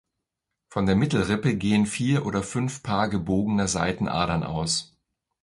Von 0.67 0.87
der 0.87 0.95
Mittelrippe 0.95 1.55
gehen 1.55 1.85
vier 1.85 2.25
oder 2.25 2.41
fünf 2.41 2.81
Paar 2.81 3.07
gebogener 3.07 3.67
Seitenadern 3.67 4.43
aus. 4.43 4.97